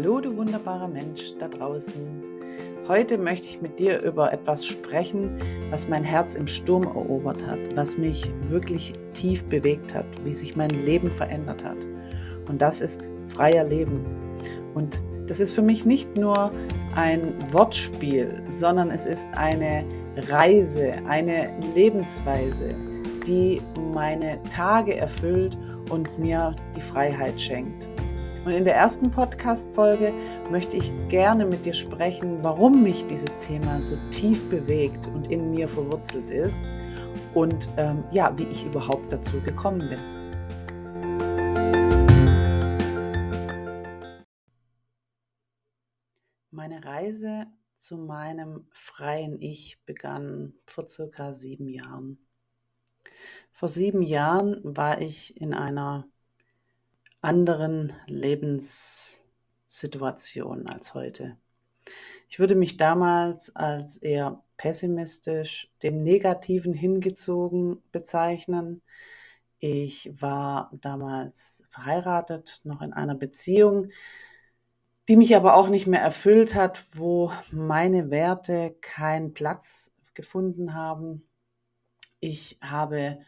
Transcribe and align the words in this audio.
Hallo, 0.00 0.20
du 0.20 0.36
wunderbarer 0.36 0.86
Mensch 0.86 1.34
da 1.40 1.48
draußen. 1.48 2.22
Heute 2.86 3.18
möchte 3.18 3.48
ich 3.48 3.60
mit 3.60 3.80
dir 3.80 4.00
über 4.02 4.32
etwas 4.32 4.64
sprechen, 4.64 5.36
was 5.70 5.88
mein 5.88 6.04
Herz 6.04 6.36
im 6.36 6.46
Sturm 6.46 6.84
erobert 6.84 7.44
hat, 7.44 7.58
was 7.74 7.98
mich 7.98 8.30
wirklich 8.42 8.92
tief 9.12 9.42
bewegt 9.46 9.92
hat, 9.92 10.06
wie 10.22 10.32
sich 10.32 10.54
mein 10.54 10.70
Leben 10.70 11.10
verändert 11.10 11.64
hat. 11.64 11.78
Und 12.48 12.62
das 12.62 12.80
ist 12.80 13.10
freier 13.26 13.64
Leben. 13.64 14.06
Und 14.74 15.02
das 15.26 15.40
ist 15.40 15.50
für 15.50 15.62
mich 15.62 15.84
nicht 15.84 16.16
nur 16.16 16.52
ein 16.94 17.34
Wortspiel, 17.52 18.40
sondern 18.48 18.92
es 18.92 19.04
ist 19.04 19.34
eine 19.34 19.84
Reise, 20.28 20.92
eine 21.08 21.50
Lebensweise, 21.74 22.72
die 23.26 23.60
meine 23.92 24.40
Tage 24.44 24.94
erfüllt 24.94 25.58
und 25.90 26.20
mir 26.20 26.54
die 26.76 26.82
Freiheit 26.82 27.40
schenkt. 27.40 27.88
Und 28.48 28.54
in 28.54 28.64
der 28.64 28.76
ersten 28.76 29.10
Podcast-Folge 29.10 30.10
möchte 30.50 30.78
ich 30.78 30.90
gerne 31.08 31.44
mit 31.44 31.66
dir 31.66 31.74
sprechen, 31.74 32.42
warum 32.42 32.82
mich 32.82 33.06
dieses 33.06 33.36
Thema 33.36 33.82
so 33.82 33.94
tief 34.10 34.48
bewegt 34.48 35.06
und 35.08 35.30
in 35.30 35.50
mir 35.50 35.68
verwurzelt 35.68 36.30
ist 36.30 36.62
und 37.34 37.68
ähm, 37.76 38.04
ja, 38.10 38.38
wie 38.38 38.44
ich 38.44 38.64
überhaupt 38.64 39.12
dazu 39.12 39.38
gekommen 39.42 39.90
bin. 39.90 40.00
Meine 46.50 46.82
Reise 46.82 47.48
zu 47.76 47.98
meinem 47.98 48.66
freien 48.72 49.42
Ich 49.42 49.78
begann 49.84 50.54
vor 50.64 50.88
circa 50.88 51.34
sieben 51.34 51.68
Jahren. 51.68 52.26
Vor 53.52 53.68
sieben 53.68 54.00
Jahren 54.00 54.58
war 54.64 55.02
ich 55.02 55.38
in 55.38 55.52
einer 55.52 56.08
anderen 57.20 57.92
Lebenssituation 58.06 60.66
als 60.66 60.94
heute. 60.94 61.36
Ich 62.28 62.38
würde 62.38 62.54
mich 62.54 62.76
damals 62.76 63.56
als 63.56 63.96
eher 63.96 64.44
pessimistisch, 64.56 65.70
dem 65.82 66.02
Negativen 66.02 66.74
hingezogen 66.74 67.82
bezeichnen. 67.90 68.82
Ich 69.58 70.10
war 70.20 70.70
damals 70.80 71.64
verheiratet, 71.70 72.60
noch 72.64 72.82
in 72.82 72.92
einer 72.92 73.14
Beziehung, 73.14 73.90
die 75.08 75.16
mich 75.16 75.34
aber 75.34 75.54
auch 75.54 75.70
nicht 75.70 75.86
mehr 75.86 76.02
erfüllt 76.02 76.54
hat, 76.54 76.86
wo 76.92 77.32
meine 77.50 78.10
Werte 78.10 78.76
keinen 78.80 79.32
Platz 79.32 79.92
gefunden 80.14 80.74
haben. 80.74 81.26
Ich 82.20 82.58
habe 82.60 83.18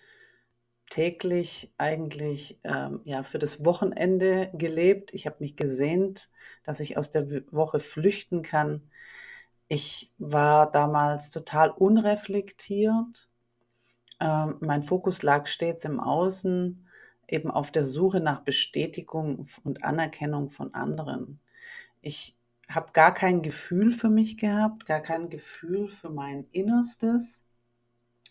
täglich 0.90 1.72
eigentlich 1.78 2.58
ähm, 2.64 3.00
ja, 3.04 3.22
für 3.22 3.38
das 3.38 3.64
Wochenende 3.64 4.50
gelebt. 4.52 5.14
Ich 5.14 5.26
habe 5.26 5.36
mich 5.40 5.56
gesehnt, 5.56 6.28
dass 6.64 6.80
ich 6.80 6.98
aus 6.98 7.08
der 7.08 7.26
Woche 7.52 7.80
flüchten 7.80 8.42
kann. 8.42 8.82
Ich 9.68 10.12
war 10.18 10.70
damals 10.70 11.30
total 11.30 11.70
unreflektiert. 11.70 13.28
Ähm, 14.20 14.56
mein 14.60 14.82
Fokus 14.82 15.22
lag 15.22 15.46
stets 15.46 15.84
im 15.84 16.00
Außen, 16.00 16.86
eben 17.28 17.50
auf 17.50 17.70
der 17.70 17.84
Suche 17.84 18.20
nach 18.20 18.40
Bestätigung 18.40 19.46
und 19.64 19.84
Anerkennung 19.84 20.50
von 20.50 20.74
anderen. 20.74 21.40
Ich 22.02 22.36
habe 22.68 22.92
gar 22.92 23.14
kein 23.14 23.42
Gefühl 23.42 23.92
für 23.92 24.10
mich 24.10 24.36
gehabt, 24.36 24.86
gar 24.86 25.00
kein 25.00 25.30
Gefühl 25.30 25.88
für 25.88 26.10
mein 26.10 26.46
Innerstes 26.50 27.44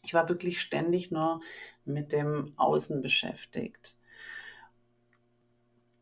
ich 0.04 0.14
war 0.14 0.30
wirklich 0.30 0.62
ständig 0.62 1.12
nur 1.12 1.42
mit 1.86 2.12
dem 2.12 2.54
Außen 2.58 3.02
beschäftigt. 3.02 3.98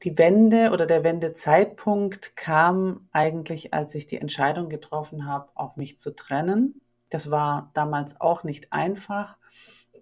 Die 0.03 0.17
Wende 0.17 0.71
oder 0.71 0.85
der 0.85 1.03
Wendezeitpunkt 1.03 2.35
kam 2.35 3.07
eigentlich, 3.11 3.73
als 3.73 3.95
ich 3.95 4.05
die 4.05 4.19
Entscheidung 4.19 4.69
getroffen 4.69 5.25
habe, 5.25 5.49
auch 5.55 5.75
mich 5.75 5.99
zu 5.99 6.15
trennen. 6.15 6.81
Das 7.09 7.31
war 7.31 7.71
damals 7.73 8.21
auch 8.21 8.43
nicht 8.43 8.71
einfach. 8.71 9.37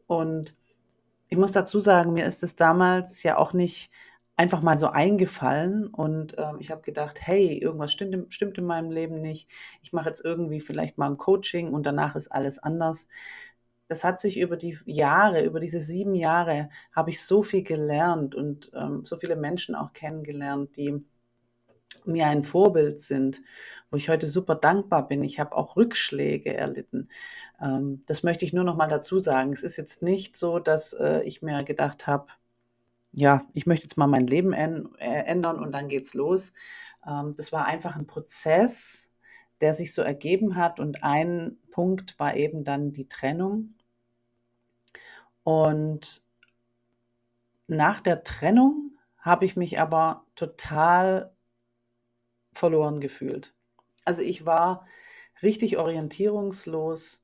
Und 0.05 0.55
ich 1.29 1.37
muss 1.37 1.53
dazu 1.53 1.79
sagen, 1.79 2.13
mir 2.13 2.25
ist 2.25 2.43
es 2.43 2.55
damals 2.55 3.23
ja 3.23 3.37
auch 3.37 3.53
nicht 3.53 3.89
einfach 4.37 4.61
mal 4.61 4.77
so 4.77 4.87
eingefallen 4.87 5.87
und 5.87 6.37
äh, 6.37 6.51
ich 6.59 6.69
habe 6.71 6.81
gedacht, 6.81 7.19
hey, 7.21 7.57
irgendwas 7.57 7.91
stimmt, 7.93 8.33
stimmt 8.33 8.57
in 8.57 8.65
meinem 8.65 8.91
Leben 8.91 9.21
nicht. 9.21 9.49
Ich 9.81 9.93
mache 9.93 10.07
jetzt 10.07 10.23
irgendwie 10.25 10.59
vielleicht 10.59 10.97
mal 10.97 11.09
ein 11.09 11.17
Coaching 11.17 11.73
und 11.73 11.85
danach 11.85 12.15
ist 12.15 12.27
alles 12.27 12.59
anders 12.59 13.07
das 13.87 14.03
hat 14.03 14.19
sich 14.19 14.39
über 14.39 14.57
die 14.57 14.77
Jahre, 14.85 15.43
über 15.43 15.59
diese 15.59 15.79
sieben 15.79 16.15
Jahre, 16.15 16.69
habe 16.91 17.09
ich 17.11 17.23
so 17.23 17.43
viel 17.43 17.63
gelernt 17.63 18.35
und 18.35 18.71
ähm, 18.73 19.05
so 19.05 19.17
viele 19.17 19.35
Menschen 19.35 19.75
auch 19.75 19.93
kennengelernt, 19.93 20.77
die 20.77 21.03
mir 22.05 22.27
ein 22.27 22.43
Vorbild 22.43 23.01
sind, 23.01 23.41
wo 23.89 23.97
ich 23.97 24.09
heute 24.09 24.27
super 24.27 24.55
dankbar 24.55 25.07
bin. 25.07 25.23
Ich 25.23 25.39
habe 25.39 25.55
auch 25.55 25.75
Rückschläge 25.75 26.53
erlitten. 26.53 27.09
Ähm, 27.61 28.03
das 28.05 28.23
möchte 28.23 28.45
ich 28.45 28.53
nur 28.53 28.63
noch 28.63 28.75
mal 28.75 28.87
dazu 28.87 29.19
sagen. 29.19 29.53
Es 29.53 29.63
ist 29.63 29.77
jetzt 29.77 30.01
nicht 30.01 30.37
so, 30.37 30.59
dass 30.59 30.93
äh, 30.93 31.21
ich 31.23 31.41
mir 31.41 31.63
gedacht 31.63 32.07
habe, 32.07 32.27
ja, 33.11 33.45
ich 33.53 33.65
möchte 33.65 33.85
jetzt 33.85 33.97
mal 33.97 34.07
mein 34.07 34.27
Leben 34.27 34.53
äh, 34.53 34.95
ändern 34.97 35.59
und 35.59 35.71
dann 35.71 35.87
geht's 35.87 36.13
los. 36.13 36.53
Ähm, 37.07 37.35
das 37.37 37.51
war 37.51 37.65
einfach 37.65 37.95
ein 37.95 38.07
Prozess, 38.07 39.11
der 39.61 39.73
sich 39.73 39.93
so 39.93 40.01
ergeben 40.01 40.55
hat 40.57 40.79
und 40.79 41.03
ein 41.03 41.57
Punkt 41.71 42.19
war 42.19 42.35
eben 42.35 42.63
dann 42.63 42.91
die 42.91 43.07
Trennung. 43.07 43.74
Und 45.45 46.23
nach 47.67 48.01
der 48.01 48.23
Trennung 48.23 48.97
habe 49.19 49.45
ich 49.45 49.55
mich 49.55 49.79
aber 49.79 50.25
total 50.33 51.35
verloren 52.51 52.99
gefühlt. 52.99 53.53
Also 54.05 54.23
ich 54.23 54.47
war 54.47 54.87
richtig 55.43 55.77
orientierungslos. 55.77 57.21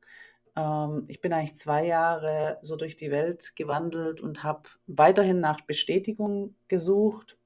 Ähm, 0.56 1.06
ich 1.08 1.20
bin 1.22 1.34
eigentlich 1.34 1.56
zwei 1.56 1.88
Jahre 1.88 2.60
so 2.62 2.76
durch 2.76 2.96
die 2.96 3.10
Welt 3.10 3.56
gewandelt 3.56 4.22
und 4.22 4.44
habe 4.44 4.70
weiterhin 4.86 5.40
nach 5.40 5.62
Bestätigung 5.62 6.56
gesucht. 6.68 7.40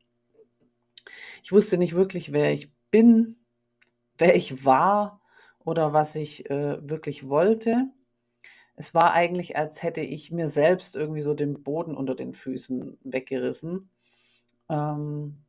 Ich 1.42 1.53
wusste 1.53 1.78
nicht 1.78 1.96
wirklich, 1.96 2.34
wer 2.34 2.52
ich 2.52 2.74
bin, 2.92 3.38
wer 4.18 4.36
ich 4.36 4.66
war 4.66 5.22
oder 5.59 5.94
was 5.94 6.16
ich 6.16 6.50
äh, 6.50 6.78
wirklich 6.90 7.30
wollte 7.30 7.94
es 8.75 8.94
war 8.94 9.13
eigentlich, 9.13 9.58
als 9.58 9.84
hätte 9.84 10.02
ich 10.02 10.31
mir 10.31 10.50
selbst 10.50 10.96
irgendwie 10.96 11.22
so 11.22 11.34
den 11.34 11.63
Boden 11.63 11.96
unter 11.96 12.16
den 12.16 12.34
Füßen 12.34 12.97
weggerissen. 13.03 13.90
Ähm, 14.69 15.44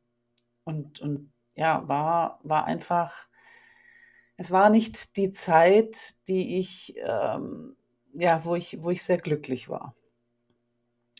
und, 0.63 0.99
und 1.01 1.31
ja, 1.55 1.87
war, 1.87 2.39
war 2.43 2.65
einfach, 2.65 3.27
es 4.37 4.51
war 4.51 4.69
nicht 4.69 5.17
die 5.17 5.31
Zeit, 5.31 6.15
die 6.27 6.59
ich, 6.59 6.95
ähm, 6.97 7.75
ja, 8.13 8.45
wo 8.45 8.55
ich, 8.55 8.81
wo 8.81 8.91
ich 8.91 9.03
sehr 9.03 9.17
glücklich 9.17 9.67
war. 9.67 9.95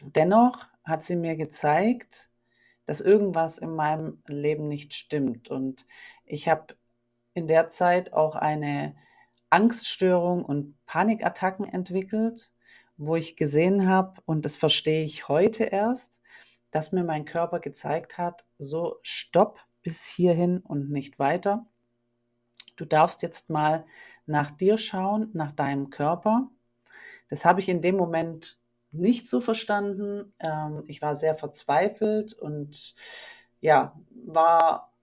Dennoch 0.01 0.65
hat 0.83 1.03
sie 1.03 1.15
mir 1.15 1.35
gezeigt, 1.35 2.29
dass 2.85 3.01
irgendwas 3.01 3.57
in 3.57 3.75
meinem 3.75 4.23
Leben 4.27 4.67
nicht 4.69 4.93
stimmt. 4.93 5.49
Und 5.49 5.85
ich 6.23 6.47
habe 6.47 6.75
in 7.33 7.47
der 7.47 7.69
Zeit 7.69 8.13
auch 8.13 8.35
eine 8.35 8.95
Angststörung 9.49 10.43
und 10.43 10.75
Panikattacken 10.85 11.65
entwickelt, 11.65 12.51
wo 12.97 13.15
ich 13.15 13.35
gesehen 13.35 13.87
habe, 13.87 14.21
und 14.25 14.45
das 14.45 14.55
verstehe 14.55 15.03
ich 15.03 15.27
heute 15.27 15.63
erst, 15.65 16.19
dass 16.71 16.91
mir 16.91 17.03
mein 17.03 17.25
Körper 17.25 17.59
gezeigt 17.59 18.17
hat, 18.17 18.45
so 18.57 18.99
stopp 19.03 19.59
bis 19.83 20.05
hierhin 20.05 20.59
und 20.59 20.89
nicht 20.89 21.19
weiter. 21.19 21.65
Du 22.75 22.85
darfst 22.85 23.21
jetzt 23.21 23.49
mal 23.49 23.85
nach 24.25 24.51
dir 24.51 24.77
schauen, 24.77 25.29
nach 25.33 25.51
deinem 25.51 25.89
Körper. 25.89 26.49
Das 27.29 27.45
habe 27.45 27.59
ich 27.59 27.69
in 27.69 27.81
dem 27.81 27.95
Moment 27.95 28.59
nicht 28.91 29.27
so 29.27 29.41
verstanden. 29.41 30.33
Ähm, 30.39 30.83
ich 30.87 31.01
war 31.01 31.15
sehr 31.15 31.35
verzweifelt 31.35 32.33
und 32.33 32.95
ja, 33.61 33.99
war 34.25 34.93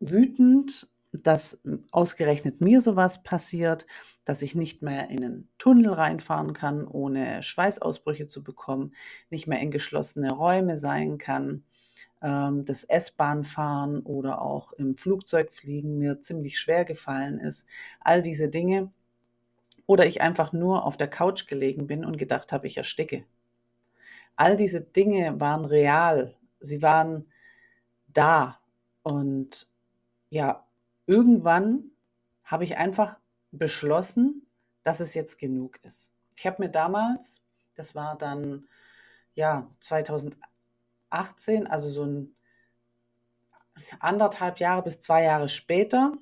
wütend 0.00 0.88
dass 1.22 1.62
ausgerechnet 1.90 2.60
mir 2.60 2.80
sowas 2.80 3.22
passiert, 3.22 3.86
dass 4.24 4.42
ich 4.42 4.54
nicht 4.54 4.82
mehr 4.82 5.10
in 5.10 5.24
einen 5.24 5.48
Tunnel 5.58 5.92
reinfahren 5.92 6.52
kann, 6.52 6.86
ohne 6.86 7.42
Schweißausbrüche 7.42 8.26
zu 8.26 8.42
bekommen, 8.42 8.94
nicht 9.30 9.46
mehr 9.46 9.60
in 9.60 9.70
geschlossene 9.70 10.32
Räume 10.32 10.78
sein 10.78 11.18
kann, 11.18 11.64
ähm, 12.22 12.64
das 12.64 12.84
S-Bahn-Fahren 12.84 14.00
oder 14.00 14.42
auch 14.42 14.72
im 14.72 14.96
Flugzeugfliegen 14.96 15.98
mir 15.98 16.20
ziemlich 16.20 16.58
schwer 16.58 16.84
gefallen 16.84 17.38
ist. 17.38 17.66
All 18.00 18.22
diese 18.22 18.48
Dinge. 18.48 18.90
Oder 19.86 20.06
ich 20.06 20.20
einfach 20.20 20.52
nur 20.52 20.84
auf 20.84 20.96
der 20.96 21.08
Couch 21.08 21.46
gelegen 21.46 21.86
bin 21.86 22.04
und 22.04 22.18
gedacht 22.18 22.50
habe, 22.50 22.66
ich 22.66 22.76
ersticke. 22.76 23.24
All 24.34 24.56
diese 24.56 24.80
Dinge 24.80 25.38
waren 25.40 25.64
real. 25.64 26.34
Sie 26.58 26.82
waren 26.82 27.26
da. 28.08 28.58
Und 29.04 29.68
ja, 30.30 30.65
irgendwann 31.06 31.90
habe 32.44 32.64
ich 32.64 32.76
einfach 32.76 33.18
beschlossen, 33.52 34.46
dass 34.82 35.00
es 35.00 35.14
jetzt 35.14 35.38
genug 35.38 35.82
ist. 35.84 36.12
Ich 36.36 36.46
habe 36.46 36.62
mir 36.62 36.68
damals, 36.68 37.42
das 37.74 37.94
war 37.94 38.16
dann 38.16 38.68
ja 39.34 39.70
2018, 39.80 41.66
also 41.66 41.88
so 41.88 42.04
ein 42.04 42.36
anderthalb 44.00 44.60
Jahre 44.60 44.82
bis 44.82 45.00
zwei 45.00 45.24
Jahre 45.24 45.48
später, 45.48 46.12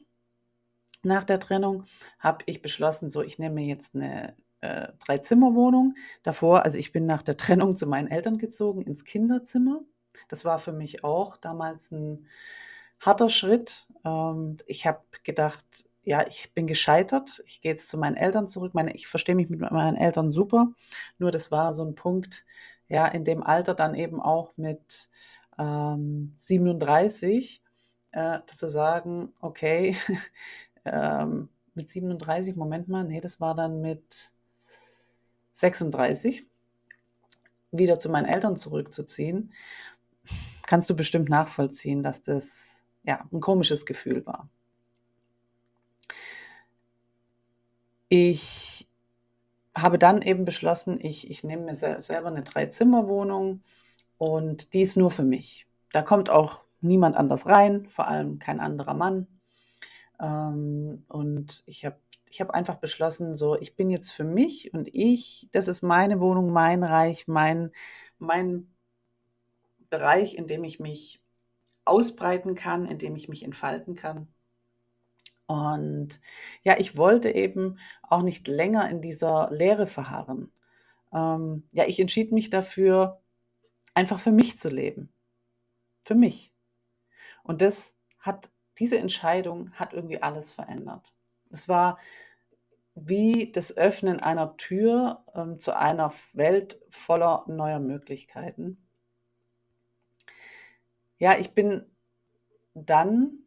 nach 1.03 1.25
der 1.25 1.41
Trennung, 1.41 1.85
habe 2.19 2.45
ich 2.47 2.63
beschlossen, 2.63 3.09
so, 3.09 3.23
ich 3.23 3.39
nehme 3.39 3.61
jetzt 3.63 3.95
eine 3.95 4.35
äh, 4.63 4.89
Drei-Zimmer-Wohnung. 5.05 5.97
Davor, 6.23 6.65
also 6.65 6.79
ich 6.79 6.93
bin 6.93 7.05
nach 7.07 7.23
der 7.23 7.37
Trennung 7.37 7.77
zu 7.77 7.87
meinen 7.87 8.09
Eltern 8.09 8.39
gezogen 8.39 8.83
ins 8.83 9.05
Kinderzimmer. 9.05 9.81
Das 10.29 10.45
war 10.45 10.59
für 10.59 10.73
mich 10.73 11.05
auch 11.05 11.37
damals 11.37 11.91
ein 11.91 12.27
harter 13.01 13.29
Schritt. 13.29 13.87
Ähm, 14.05 14.59
ich 14.67 14.87
habe 14.87 15.01
gedacht, 15.23 15.65
ja, 16.03 16.27
ich 16.27 16.53
bin 16.55 16.67
gescheitert. 16.67 17.43
Ich 17.47 17.61
gehe 17.61 17.73
jetzt 17.73 17.89
zu 17.89 17.99
meinen 17.99 18.17
Eltern 18.17 18.47
zurück. 18.49 18.75
Meine, 18.75 18.95
ich 18.95 19.07
verstehe 19.07 19.35
mich 19.35 19.49
mit 19.49 19.61
meinen 19.61 19.97
Eltern 19.97 20.31
super. 20.31 20.69
Nur 21.19 21.31
das 21.31 21.51
war 21.51 21.73
so 21.73 21.85
ein 21.85 21.95
Punkt, 21.95 22.45
ja, 22.89 23.07
in 23.07 23.25
dem 23.25 23.43
Alter 23.43 23.75
dann 23.75 23.95
eben 23.95 24.21
auch 24.21 24.57
mit 24.57 25.09
ähm, 25.59 26.35
37, 26.37 27.63
äh, 28.13 28.41
zu 28.47 28.71
sagen, 28.71 29.33
okay, 29.41 29.97
ähm, 30.85 31.49
mit 31.75 31.89
37, 31.89 32.57
Moment 32.57 32.89
mal, 32.89 33.05
nee, 33.05 33.21
das 33.21 33.41
war 33.41 33.55
dann 33.55 33.81
mit 33.81 34.31
36, 35.55 36.47
wieder 37.73 37.99
zu 37.99 38.09
meinen 38.09 38.27
Eltern 38.27 38.57
zurückzuziehen, 38.57 39.53
kannst 40.67 40.89
du 40.91 40.95
bestimmt 40.95 41.29
nachvollziehen, 41.29 42.03
dass 42.03 42.23
das 42.23 42.74
ja 43.05 43.27
ein 43.33 43.41
komisches 43.41 43.87
Gefühl 43.87 44.25
war. 44.27 44.49
Ich 48.09 48.89
habe 49.77 49.99
dann 49.99 50.23
eben 50.23 50.45
beschlossen, 50.45 50.99
ich, 51.01 51.31
ich 51.31 51.43
nehme 51.43 51.65
mir 51.65 51.77
selber 51.77 52.29
eine 52.29 52.43
Drei-Zimmer-Wohnung 52.43 53.63
und 54.19 54.73
die 54.73 54.83
ist 54.83 54.97
nur 54.97 55.11
für 55.11 55.25
mich. 55.25 55.67
Da 55.93 56.03
kommt 56.03 56.31
auch 56.31 56.65
niemand 56.81 57.17
anders 57.17 57.47
rein, 57.47 57.87
vor 57.89 58.09
allem 58.09 58.39
kein 58.39 58.61
anderer 58.61 58.95
Mann. 58.95 59.27
Ähm, 60.21 61.05
und 61.09 61.65
ich 61.67 61.85
habe 61.85 61.99
ich 62.35 62.41
habe 62.41 62.53
einfach 62.53 62.77
beschlossen, 62.77 63.37
so, 63.37 63.57
ich 63.61 63.77
bin 63.77 63.91
jetzt 63.91 64.11
für 64.11 64.25
mich 64.25 64.75
und 64.75 64.93
ich, 64.93 65.49
das 65.53 65.69
ist 65.69 65.83
meine 65.83 66.19
Wohnung, 66.19 66.51
mein 66.51 66.83
Reich, 66.83 67.29
mein, 67.29 67.71
mein 68.19 68.75
Bereich, 69.89 70.35
in 70.35 70.49
dem 70.49 70.65
ich 70.65 70.81
mich 70.81 71.23
ausbreiten 71.85 72.55
kann, 72.55 72.87
in 72.87 72.99
dem 72.99 73.17
ich 73.17 73.29
mich 73.29 73.43
entfalten 73.43 73.95
kann. 73.95 74.29
Und 75.47 76.21
ja, 76.63 76.79
ich 76.79 76.97
wollte 76.97 77.31
eben 77.31 77.79
auch 78.03 78.23
nicht 78.23 78.49
länger 78.49 78.89
in 78.91 79.03
dieser 79.03 79.51
Leere 79.51 79.87
verharren. 79.87 80.51
Ähm, 81.13 81.65
ja, 81.73 81.85
ich 81.87 82.01
entschied 82.01 82.33
mich 82.33 82.51
dafür, 82.51 83.21
einfach 83.93 84.19
für 84.19 84.33
mich 84.33 84.59
zu 84.59 84.69
leben. 84.69 85.13
Für 86.03 86.15
mich. 86.15 86.53
Und 87.43 87.61
das 87.61 87.99
hat, 88.19 88.51
diese 88.79 88.99
Entscheidung 88.99 89.71
hat 89.73 89.93
irgendwie 89.93 90.23
alles 90.23 90.51
verändert. 90.51 91.15
Es 91.51 91.69
war 91.69 91.99
wie 92.95 93.51
das 93.51 93.77
Öffnen 93.77 94.21
einer 94.21 94.57
Tür 94.57 95.25
ähm, 95.35 95.59
zu 95.59 95.77
einer 95.77 96.13
Welt 96.33 96.81
voller 96.89 97.45
neuer 97.49 97.81
Möglichkeiten. 97.81 98.84
Ja, 101.25 101.39
ich 101.39 101.55
bin 101.55 101.87
dann, 102.75 103.47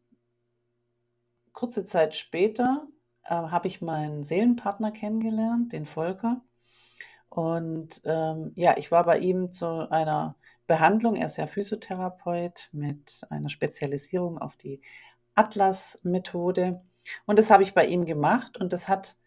kurze 1.53 1.85
Zeit 1.85 2.15
später, 2.15 2.87
äh, 3.23 3.35
habe 3.35 3.67
ich 3.67 3.83
meinen 3.83 4.23
Seelenpartner 4.23 4.91
kennengelernt, 4.91 5.73
den 5.73 5.85
Volker. 5.85 6.41
Und 7.29 8.01
ähm, 8.03 8.51
ja, 8.55 8.75
ich 8.79 8.89
war 8.89 9.03
bei 9.03 9.19
ihm 9.19 9.51
zu 9.51 9.91
einer 9.91 10.35
Behandlung. 10.65 11.17
Er 11.17 11.27
ist 11.27 11.37
ja 11.37 11.45
Physiotherapeut 11.45 12.69
mit 12.71 13.21
einer 13.29 13.49
Spezialisierung 13.49 14.39
auf 14.39 14.55
die 14.55 14.81
Atlas-Methode. 15.35 16.81
Und 17.27 17.37
das 17.37 17.51
habe 17.51 17.61
ich 17.61 17.75
bei 17.75 17.85
ihm 17.85 18.05
gemacht 18.05 18.57
und 18.57 18.73
das 18.73 18.87
hat 18.87 19.17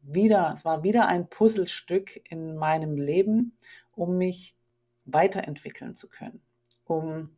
wieder, 0.00 0.50
es 0.52 0.64
war 0.64 0.82
wieder 0.82 1.06
ein 1.06 1.28
Puzzlestück 1.28 2.20
in 2.28 2.56
meinem 2.56 2.96
Leben, 2.96 3.56
um 3.92 4.18
mich 4.18 4.56
weiterentwickeln 5.04 5.94
zu 5.94 6.08
können, 6.08 6.42
um 6.84 7.36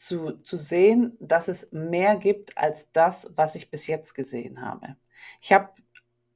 zu, 0.00 0.38
zu 0.38 0.56
sehen, 0.56 1.16
dass 1.20 1.48
es 1.48 1.72
mehr 1.72 2.16
gibt 2.16 2.56
als 2.56 2.90
das, 2.90 3.30
was 3.36 3.54
ich 3.54 3.70
bis 3.70 3.86
jetzt 3.86 4.14
gesehen 4.14 4.62
habe. 4.62 4.96
Ich 5.42 5.52
habe 5.52 5.68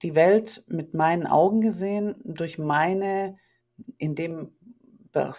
die 0.02 0.14
Welt 0.14 0.64
mit 0.68 0.92
meinen 0.92 1.26
Augen 1.26 1.62
gesehen, 1.62 2.14
durch 2.24 2.58
meine, 2.58 3.38
in 3.96 4.14
dem 4.14 4.54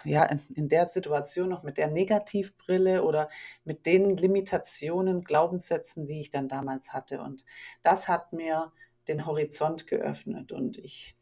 ja, 0.04 0.24
in 0.54 0.68
der 0.68 0.86
Situation 0.86 1.50
noch 1.50 1.62
mit 1.62 1.76
der 1.76 1.88
Negativbrille 1.88 3.04
oder 3.04 3.28
mit 3.62 3.84
den 3.84 4.16
Limitationen, 4.16 5.22
Glaubenssätzen, 5.22 6.06
die 6.06 6.20
ich 6.20 6.30
dann 6.30 6.48
damals 6.48 6.94
hatte. 6.94 7.20
Und 7.20 7.44
das 7.82 8.08
hat 8.08 8.32
mir 8.32 8.72
den 9.06 9.26
Horizont 9.26 9.86
geöffnet 9.86 10.50
und 10.50 10.78
ich, 10.78 11.14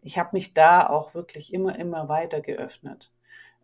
ich 0.00 0.18
habe 0.18 0.30
mich 0.32 0.52
da 0.52 0.88
auch 0.88 1.14
wirklich 1.14 1.54
immer, 1.54 1.78
immer 1.78 2.08
weiter 2.08 2.40
geöffnet. 2.40 3.11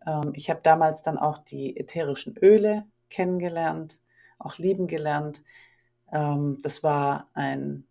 Ähm, 0.05 0.31
ich 0.35 0.49
habe 0.49 0.61
damals 0.63 1.01
dann 1.01 1.17
auch 1.17 1.39
die 1.39 1.77
ätherischen 1.77 2.37
Öle 2.37 2.85
kennengelernt, 3.09 4.01
auch 4.37 4.57
lieben 4.57 4.87
gelernt. 4.87 5.43
Ähm, 6.11 6.57
das 6.61 6.83
war 6.83 7.29
ein 7.33 7.85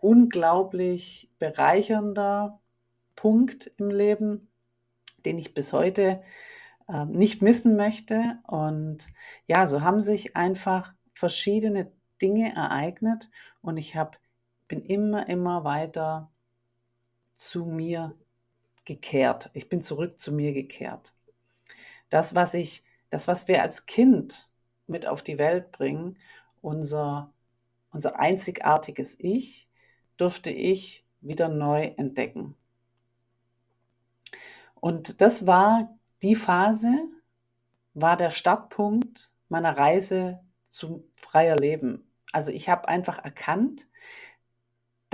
unglaublich 0.00 1.30
bereichernder 1.38 2.60
Punkt 3.16 3.70
im 3.78 3.90
Leben 3.90 4.48
den 5.24 5.38
ich 5.38 5.54
bis 5.54 5.72
heute 5.72 6.22
äh, 6.88 7.04
nicht 7.06 7.42
missen 7.42 7.76
möchte. 7.76 8.38
Und 8.46 9.06
ja, 9.46 9.66
so 9.66 9.82
haben 9.82 10.02
sich 10.02 10.36
einfach 10.36 10.94
verschiedene 11.14 11.90
Dinge 12.20 12.54
ereignet 12.54 13.30
und 13.62 13.76
ich 13.76 13.96
hab, 13.96 14.18
bin 14.68 14.82
immer, 14.82 15.28
immer 15.28 15.64
weiter 15.64 16.30
zu 17.36 17.64
mir 17.64 18.14
gekehrt. 18.84 19.50
Ich 19.54 19.68
bin 19.68 19.82
zurück 19.82 20.20
zu 20.20 20.32
mir 20.32 20.52
gekehrt. 20.52 21.14
Das, 22.10 22.34
was 22.34 22.54
ich, 22.54 22.84
das, 23.10 23.28
was 23.28 23.48
wir 23.48 23.62
als 23.62 23.86
Kind 23.86 24.50
mit 24.86 25.06
auf 25.06 25.22
die 25.22 25.38
Welt 25.38 25.72
bringen, 25.72 26.18
unser, 26.60 27.32
unser 27.90 28.18
einzigartiges 28.18 29.18
Ich, 29.18 29.68
durfte 30.16 30.50
ich 30.50 31.04
wieder 31.20 31.48
neu 31.48 31.92
entdecken. 31.96 32.54
Und 34.74 35.20
das 35.20 35.46
war 35.46 35.96
die 36.22 36.34
Phase, 36.34 36.92
war 37.94 38.16
der 38.16 38.30
Startpunkt 38.30 39.32
meiner 39.48 39.76
Reise 39.76 40.40
zum 40.68 41.04
freier 41.16 41.56
Leben. 41.56 42.06
Also 42.32 42.50
ich 42.50 42.68
habe 42.68 42.88
einfach 42.88 43.18
erkannt, 43.24 43.86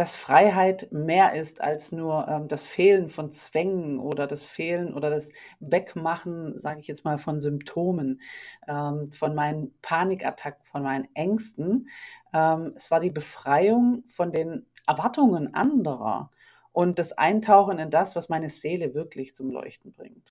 dass 0.00 0.14
Freiheit 0.14 0.90
mehr 0.92 1.35
ist 1.35 1.61
als 1.61 1.92
nur 1.92 2.26
ähm, 2.26 2.49
das 2.49 2.64
Fehlen 2.64 3.11
von 3.11 3.33
Zwängen 3.33 3.99
oder 3.99 4.26
das 4.26 4.42
Fehlen 4.42 4.95
oder 4.95 5.11
das 5.11 5.30
Wegmachen, 5.59 6.57
sage 6.57 6.80
ich 6.80 6.87
jetzt 6.87 7.04
mal, 7.04 7.19
von 7.19 7.38
Symptomen, 7.38 8.23
ähm, 8.66 9.12
von 9.12 9.35
meinen 9.35 9.75
Panikattacken, 9.83 10.64
von 10.64 10.85
meinen 10.85 11.07
Ängsten. 11.12 11.90
Ähm, 12.33 12.73
es 12.76 12.90
war 12.90 12.99
die 13.00 13.11
Befreiung 13.11 14.02
von 14.07 14.33
den 14.33 14.64
Erwartungen 14.87 15.52
anderer 15.52 16.30
und 16.73 16.99
das 16.99 17.12
Eintauchen 17.12 17.78
in 17.78 17.90
das, 17.90 18.16
was 18.16 18.30
meine 18.30 18.49
Seele 18.49 18.95
wirklich 18.95 19.35
zum 19.35 19.50
Leuchten 19.50 19.92
bringt. 19.92 20.30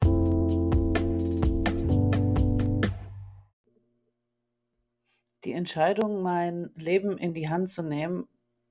Die 5.43 5.53
Entscheidung, 5.53 6.23
mein 6.23 6.71
Leben 6.73 7.19
in 7.19 7.35
die 7.35 7.49
Hand 7.49 7.69
zu 7.69 7.83
nehmen 7.83 8.27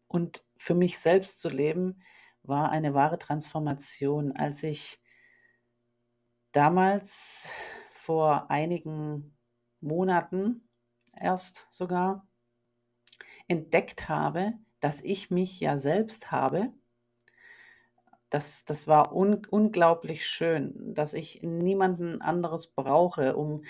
und 0.08 0.42
für 0.58 0.74
mich 0.74 0.98
selbst 0.98 1.40
zu 1.40 1.48
leben, 1.48 2.02
war 2.42 2.70
eine 2.70 2.92
wahre 2.92 3.18
Transformation. 3.18 4.32
Als 4.32 4.62
ich 4.62 5.00
damals 6.52 7.48
vor 7.90 8.50
einigen 8.50 9.38
Monaten 9.80 10.68
erst 11.18 11.66
sogar 11.70 12.26
entdeckt 13.46 14.08
habe, 14.10 14.52
dass 14.80 15.00
ich 15.00 15.30
mich 15.30 15.60
ja 15.60 15.78
selbst 15.78 16.30
habe 16.30 16.72
das, 18.30 18.64
das 18.64 18.86
war 18.86 19.14
un, 19.14 19.46
unglaublich 19.50 20.26
schön, 20.26 20.94
dass 20.94 21.14
ich 21.14 21.42
niemanden 21.42 22.20
anderes 22.20 22.66
brauche, 22.68 23.36
um 23.36 23.64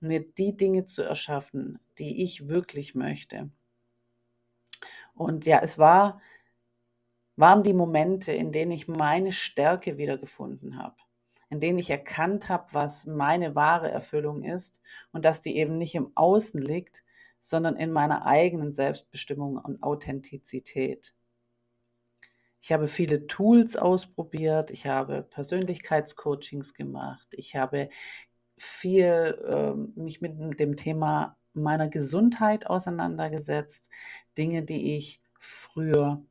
mir 0.00 0.20
die 0.20 0.56
Dinge 0.56 0.84
zu 0.84 1.02
erschaffen, 1.02 1.78
die 1.98 2.22
ich 2.22 2.48
wirklich 2.48 2.94
möchte. 2.94 3.50
Und 5.14 5.46
ja, 5.46 5.60
es 5.62 5.78
war, 5.78 6.20
waren 7.36 7.62
die 7.62 7.72
Momente, 7.72 8.32
in 8.32 8.52
denen 8.52 8.72
ich 8.72 8.88
meine 8.88 9.32
Stärke 9.32 9.98
wiedergefunden 9.98 10.78
habe, 10.78 10.96
in 11.48 11.60
denen 11.60 11.78
ich 11.78 11.90
erkannt 11.90 12.48
habe, 12.48 12.66
was 12.72 13.06
meine 13.06 13.54
wahre 13.54 13.90
Erfüllung 13.90 14.42
ist 14.42 14.80
und 15.12 15.24
dass 15.24 15.40
die 15.40 15.56
eben 15.56 15.78
nicht 15.78 15.94
im 15.94 16.12
Außen 16.14 16.60
liegt, 16.60 17.02
sondern 17.40 17.76
in 17.76 17.92
meiner 17.92 18.26
eigenen 18.26 18.72
Selbstbestimmung 18.72 19.56
und 19.56 19.82
Authentizität. 19.82 21.14
Ich 22.62 22.72
habe 22.72 22.86
viele 22.86 23.26
Tools 23.26 23.76
ausprobiert, 23.76 24.70
ich 24.70 24.86
habe 24.86 25.22
Persönlichkeitscoachings 25.22 26.74
gemacht, 26.74 27.28
ich 27.32 27.56
habe 27.56 27.88
viel 28.58 29.38
äh, 29.48 29.74
mich 29.98 30.20
mit 30.20 30.60
dem 30.60 30.76
Thema 30.76 31.38
meiner 31.52 31.88
Gesundheit 31.88 32.66
auseinandergesetzt. 32.66 33.88
Dinge, 34.36 34.62
die 34.62 34.96
ich 34.96 35.20
früher 35.38 36.22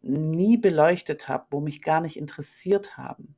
nie 0.00 0.56
beleuchtet 0.56 1.28
habe, 1.28 1.46
wo 1.50 1.60
mich 1.60 1.82
gar 1.82 2.00
nicht 2.00 2.16
interessiert 2.16 2.96
haben. 2.96 3.36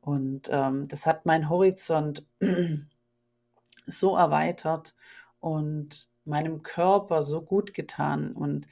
Und 0.00 0.48
ähm, 0.50 0.88
das 0.88 1.06
hat 1.06 1.26
meinen 1.26 1.48
Horizont 1.48 2.26
so 3.86 4.16
erweitert 4.16 4.94
und 5.40 6.08
meinem 6.24 6.62
Körper 6.62 7.22
so 7.22 7.42
gut 7.42 7.74
getan 7.74 8.32
und 8.32 8.66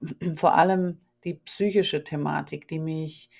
vor 0.34 0.54
allem 0.54 1.00
die 1.24 1.34
psychische 1.34 2.04
Thematik, 2.04 2.68
die 2.68 2.78
mich 2.78 3.30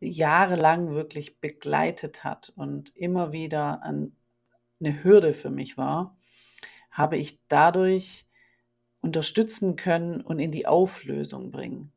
jahrelang 0.00 0.92
wirklich 0.92 1.40
begleitet 1.40 2.24
hat 2.24 2.52
und 2.56 2.94
immer 2.96 3.32
wieder 3.32 3.82
eine 3.82 5.04
Hürde 5.04 5.32
für 5.32 5.50
mich 5.50 5.76
war, 5.76 6.16
habe 6.90 7.16
ich 7.16 7.40
dadurch 7.48 8.26
unterstützen 9.00 9.76
können 9.76 10.20
und 10.20 10.38
in 10.38 10.52
die 10.52 10.66
Auflösung 10.66 11.50
bringen. 11.50 11.92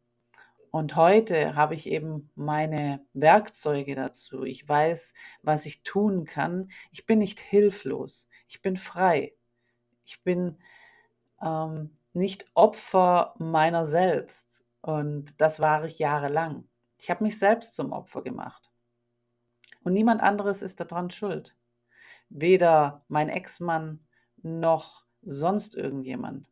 Und 0.72 0.96
heute 0.96 1.56
habe 1.56 1.76
ich 1.76 1.88
eben 1.88 2.32
meine 2.34 3.06
Werkzeuge 3.14 3.94
dazu. 3.94 4.44
Ich 4.44 4.68
weiß, 4.68 5.14
was 5.44 5.68
ich 5.68 5.84
tun 5.84 6.26
kann. 6.26 6.72
Ich 6.92 7.06
bin 7.06 7.20
nicht 7.20 7.40
hilflos. 7.40 8.28
Ich 8.48 8.64
bin 8.64 8.76
frei. 8.76 9.36
Ich 10.04 10.24
bin 10.24 10.58
ähm, 11.42 11.96
nicht 12.14 12.48
Opfer 12.56 13.36
meiner 13.38 13.86
selbst. 13.86 14.66
Und 14.82 15.40
das 15.40 15.60
war 15.60 15.84
ich 15.84 16.00
jahrelang. 16.00 16.68
Ich 17.00 17.12
habe 17.12 17.24
mich 17.24 17.38
selbst 17.38 17.76
zum 17.76 17.92
Opfer 17.92 18.24
gemacht. 18.24 18.72
Und 19.84 19.94
niemand 19.94 20.22
anderes 20.22 20.64
ist 20.64 20.80
daran 20.80 21.12
schuld. 21.12 21.56
Weder 22.30 23.06
mein 23.10 23.30
Ex-Mann 23.30 24.00
noch 24.44 25.06
sonst 25.22 25.76
irgendjemand. 25.76 26.50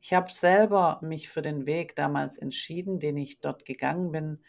Ich 0.00 0.14
habe 0.14 0.32
selber 0.32 0.98
mich 1.02 1.28
für 1.28 1.42
den 1.42 1.66
Weg 1.66 1.94
damals 1.96 2.38
entschieden, 2.38 2.98
den 3.00 3.16
ich 3.16 3.40
dort 3.40 3.64
gegangen 3.64 4.12
bin. 4.12 4.42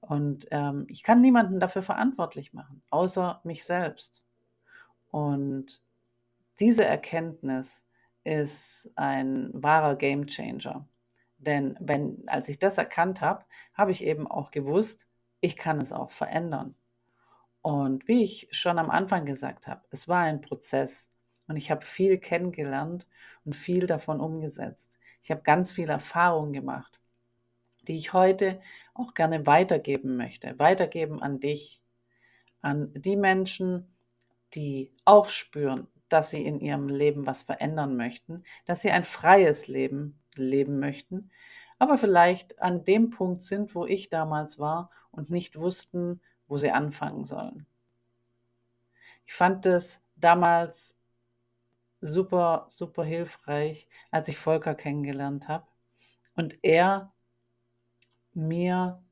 Und 0.00 0.46
ähm, 0.50 0.86
ich 0.88 1.02
kann 1.02 1.20
niemanden 1.20 1.60
dafür 1.60 1.82
verantwortlich 1.82 2.52
machen, 2.52 2.82
außer 2.90 3.40
mich 3.44 3.64
selbst. 3.64 4.24
Und 5.10 5.82
diese 6.60 6.84
Erkenntnis 6.84 7.84
ist 8.24 8.92
ein 8.96 9.50
wahrer 9.52 9.96
Gamechanger. 9.96 10.88
Denn 11.38 11.76
wenn, 11.80 12.22
als 12.28 12.48
ich 12.48 12.58
das 12.58 12.78
erkannt 12.78 13.20
habe, 13.20 13.44
habe 13.74 13.90
ich 13.90 14.04
eben 14.04 14.28
auch 14.28 14.52
gewusst, 14.52 15.08
ich 15.40 15.56
kann 15.56 15.80
es 15.80 15.92
auch 15.92 16.12
verändern. 16.12 16.76
Und 17.62 18.06
wie 18.08 18.24
ich 18.24 18.48
schon 18.50 18.78
am 18.78 18.90
Anfang 18.90 19.24
gesagt 19.24 19.66
habe, 19.66 19.82
es 19.90 20.08
war 20.08 20.20
ein 20.20 20.40
Prozess 20.40 21.11
und 21.52 21.58
ich 21.58 21.70
habe 21.70 21.84
viel 21.84 22.16
kennengelernt 22.16 23.06
und 23.44 23.54
viel 23.54 23.86
davon 23.86 24.20
umgesetzt. 24.20 24.98
Ich 25.20 25.30
habe 25.30 25.42
ganz 25.42 25.70
viel 25.70 25.90
Erfahrung 25.90 26.50
gemacht, 26.54 26.98
die 27.86 27.94
ich 27.94 28.14
heute 28.14 28.58
auch 28.94 29.12
gerne 29.12 29.46
weitergeben 29.46 30.16
möchte. 30.16 30.58
Weitergeben 30.58 31.20
an 31.22 31.40
dich, 31.40 31.82
an 32.62 32.90
die 32.94 33.16
Menschen, 33.18 33.94
die 34.54 34.90
auch 35.04 35.28
spüren, 35.28 35.88
dass 36.08 36.30
sie 36.30 36.42
in 36.42 36.58
ihrem 36.58 36.88
Leben 36.88 37.26
was 37.26 37.42
verändern 37.42 37.98
möchten, 37.98 38.44
dass 38.64 38.80
sie 38.80 38.90
ein 38.90 39.04
freies 39.04 39.68
Leben 39.68 40.18
leben 40.36 40.78
möchten, 40.78 41.30
aber 41.78 41.98
vielleicht 41.98 42.62
an 42.62 42.82
dem 42.84 43.10
Punkt 43.10 43.42
sind, 43.42 43.74
wo 43.74 43.84
ich 43.84 44.08
damals 44.08 44.58
war 44.58 44.88
und 45.10 45.28
nicht 45.28 45.58
wussten, 45.58 46.22
wo 46.48 46.56
sie 46.56 46.70
anfangen 46.70 47.26
sollen. 47.26 47.66
Ich 49.26 49.34
fand 49.34 49.66
es 49.66 50.08
damals 50.16 51.01
super, 52.02 52.66
super 52.68 53.04
hilfreich, 53.04 53.88
als 54.10 54.28
ich 54.28 54.36
Volker 54.36 54.74
kennengelernt 54.74 55.48
habe 55.48 55.66
und 56.34 56.58
er 56.62 57.12
mir 58.34 59.02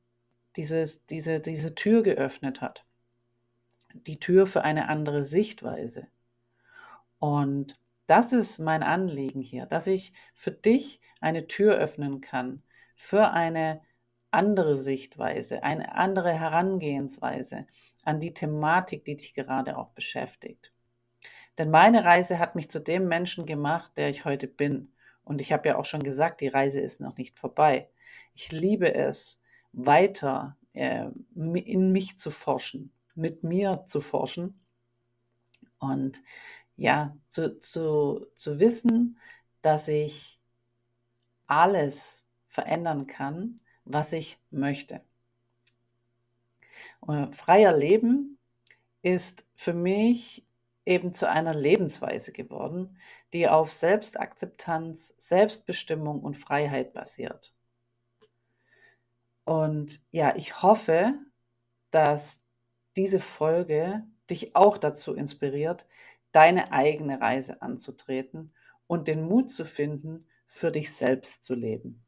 dieses, 0.55 1.05
diese, 1.05 1.39
diese 1.39 1.73
Tür 1.73 2.03
geöffnet 2.03 2.61
hat. 2.61 2.85
Die 3.93 4.19
Tür 4.19 4.45
für 4.45 4.63
eine 4.63 4.89
andere 4.89 5.23
Sichtweise. 5.23 6.07
Und 7.19 7.79
das 8.07 8.33
ist 8.33 8.59
mein 8.59 8.83
Anliegen 8.83 9.41
hier, 9.41 9.65
dass 9.65 9.87
ich 9.87 10.13
für 10.33 10.51
dich 10.51 11.01
eine 11.21 11.47
Tür 11.47 11.75
öffnen 11.75 12.19
kann 12.19 12.61
für 12.95 13.31
eine 13.31 13.81
andere 14.31 14.77
Sichtweise, 14.77 15.63
eine 15.63 15.95
andere 15.95 16.31
Herangehensweise 16.33 17.67
an 18.03 18.19
die 18.19 18.33
Thematik, 18.33 19.05
die 19.05 19.17
dich 19.17 19.33
gerade 19.33 19.77
auch 19.77 19.89
beschäftigt. 19.89 20.71
Denn 21.57 21.69
meine 21.69 22.03
Reise 22.03 22.39
hat 22.39 22.55
mich 22.55 22.69
zu 22.69 22.79
dem 22.79 23.07
Menschen 23.07 23.45
gemacht, 23.45 23.91
der 23.97 24.09
ich 24.09 24.25
heute 24.25 24.47
bin. 24.47 24.91
Und 25.23 25.41
ich 25.41 25.51
habe 25.51 25.69
ja 25.69 25.77
auch 25.77 25.85
schon 25.85 26.03
gesagt, 26.03 26.41
die 26.41 26.47
Reise 26.47 26.79
ist 26.79 27.01
noch 27.01 27.17
nicht 27.17 27.37
vorbei. 27.37 27.89
Ich 28.33 28.51
liebe 28.51 28.93
es, 28.93 29.41
weiter 29.73 30.57
äh, 30.73 31.07
in 31.35 31.91
mich 31.91 32.17
zu 32.17 32.31
forschen, 32.31 32.91
mit 33.15 33.43
mir 33.43 33.83
zu 33.85 34.01
forschen. 34.01 34.59
Und 35.79 36.21
ja, 36.75 37.15
zu, 37.27 37.59
zu, 37.59 38.27
zu 38.35 38.59
wissen, 38.59 39.17
dass 39.61 39.87
ich 39.87 40.39
alles 41.47 42.25
verändern 42.47 43.07
kann, 43.07 43.59
was 43.85 44.13
ich 44.13 44.39
möchte. 44.49 45.01
Und 46.99 47.35
freier 47.35 47.75
Leben 47.75 48.37
ist 49.01 49.45
für 49.55 49.73
mich 49.73 50.45
eben 50.85 51.13
zu 51.13 51.29
einer 51.29 51.53
Lebensweise 51.53 52.31
geworden, 52.31 52.97
die 53.33 53.47
auf 53.47 53.71
Selbstakzeptanz, 53.71 55.13
Selbstbestimmung 55.17 56.21
und 56.21 56.35
Freiheit 56.35 56.93
basiert. 56.93 57.53
Und 59.43 60.01
ja, 60.11 60.35
ich 60.35 60.61
hoffe, 60.61 61.13
dass 61.91 62.45
diese 62.95 63.19
Folge 63.19 64.03
dich 64.29 64.55
auch 64.55 64.77
dazu 64.77 65.13
inspiriert, 65.13 65.85
deine 66.31 66.71
eigene 66.71 67.19
Reise 67.19 67.61
anzutreten 67.61 68.53
und 68.87 69.07
den 69.07 69.23
Mut 69.23 69.51
zu 69.51 69.65
finden, 69.65 70.27
für 70.45 70.71
dich 70.71 70.93
selbst 70.93 71.43
zu 71.43 71.53
leben. 71.53 72.05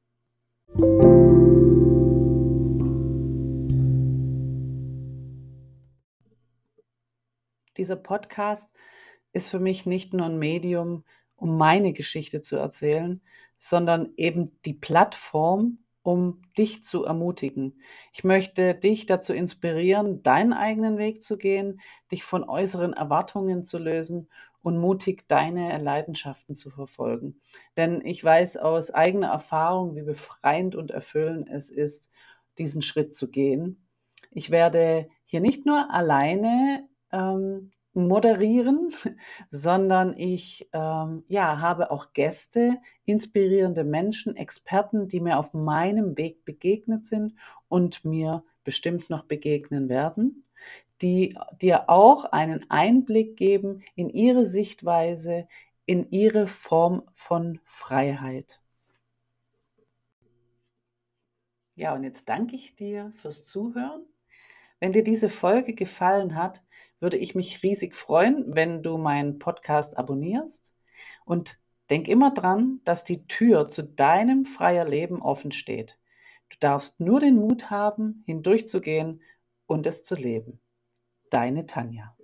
Dieser 7.83 7.97
Podcast 7.97 8.73
ist 9.33 9.49
für 9.49 9.59
mich 9.59 9.85
nicht 9.85 10.13
nur 10.13 10.25
ein 10.25 10.39
Medium, 10.39 11.03
um 11.35 11.57
meine 11.57 11.91
Geschichte 11.91 12.41
zu 12.41 12.55
erzählen, 12.55 13.21
sondern 13.57 14.13
eben 14.15 14.57
die 14.63 14.73
Plattform, 14.73 15.79
um 16.01 16.41
dich 16.57 16.81
zu 16.85 17.03
ermutigen. 17.03 17.81
Ich 18.13 18.23
möchte 18.23 18.73
dich 18.73 19.05
dazu 19.05 19.33
inspirieren, 19.33 20.23
deinen 20.23 20.53
eigenen 20.53 20.97
Weg 20.97 21.21
zu 21.21 21.37
gehen, 21.37 21.81
dich 22.09 22.23
von 22.23 22.45
äußeren 22.47 22.93
Erwartungen 22.93 23.65
zu 23.65 23.79
lösen 23.79 24.29
und 24.61 24.77
mutig 24.77 25.27
deine 25.27 25.77
Leidenschaften 25.77 26.55
zu 26.55 26.69
verfolgen. 26.69 27.41
Denn 27.75 27.99
ich 28.05 28.23
weiß 28.23 28.55
aus 28.55 28.91
eigener 28.91 29.27
Erfahrung, 29.27 29.97
wie 29.97 30.03
befreiend 30.03 30.77
und 30.77 30.89
erfüllend 30.89 31.49
es 31.49 31.69
ist, 31.69 32.09
diesen 32.57 32.81
Schritt 32.81 33.13
zu 33.13 33.29
gehen. 33.29 33.85
Ich 34.31 34.51
werde 34.51 35.09
hier 35.25 35.41
nicht 35.41 35.65
nur 35.65 35.91
alleine 35.91 36.87
ähm, 37.13 37.71
moderieren, 37.93 38.91
sondern 39.51 40.17
ich 40.17 40.69
ähm, 40.73 41.23
ja, 41.27 41.59
habe 41.59 41.91
auch 41.91 42.13
Gäste, 42.13 42.79
inspirierende 43.05 43.83
Menschen, 43.83 44.35
Experten, 44.35 45.07
die 45.07 45.21
mir 45.21 45.37
auf 45.37 45.53
meinem 45.53 46.17
Weg 46.17 46.43
begegnet 46.43 47.05
sind 47.05 47.35
und 47.69 48.03
mir 48.03 48.43
bestimmt 48.63 49.09
noch 49.09 49.23
begegnen 49.23 49.89
werden, 49.89 50.45
die 51.01 51.35
dir 51.61 51.89
auch 51.89 52.25
einen 52.25 52.69
Einblick 52.69 53.37
geben 53.37 53.83
in 53.95 54.09
ihre 54.09 54.45
Sichtweise, 54.45 55.47
in 55.85 56.09
ihre 56.11 56.47
Form 56.47 57.03
von 57.13 57.59
Freiheit. 57.65 58.61
Ja, 61.75 61.93
und 61.95 62.03
jetzt 62.03 62.29
danke 62.29 62.55
ich 62.55 62.75
dir 62.75 63.09
fürs 63.11 63.43
Zuhören 63.43 64.05
wenn 64.83 64.91
dir 64.91 65.05
diese 65.05 65.29
Folge 65.29 65.73
gefallen 65.73 66.35
hat, 66.35 66.61
würde 66.99 67.15
ich 67.15 67.35
mich 67.35 67.63
riesig 67.63 67.95
freuen, 67.95 68.43
wenn 68.53 68.83
du 68.83 68.97
meinen 68.97 69.39
Podcast 69.39 69.97
abonnierst. 69.97 70.75
Und 71.23 71.57
denk 71.89 72.09
immer 72.09 72.33
dran, 72.33 72.81
dass 72.83 73.05
die 73.05 73.25
Tür 73.27 73.69
zu 73.69 73.83
deinem 73.83 74.43
freier 74.43 74.83
Leben 74.83 75.21
offen 75.21 75.53
steht. 75.53 75.97
Du 76.49 76.57
darfst 76.59 76.99
nur 76.99 77.21
den 77.21 77.37
Mut 77.37 77.69
haben, 77.69 78.25
hindurchzugehen 78.25 79.21
und 79.67 79.87
es 79.87 80.03
zu 80.03 80.15
leben. 80.15 80.59
Deine 81.29 81.65
Tanja. 81.65 82.17